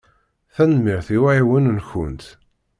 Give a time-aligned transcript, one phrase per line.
[0.55, 2.23] Tanemmirt i uɛiwen-nkent.